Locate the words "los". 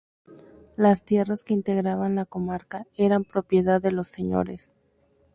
3.91-4.07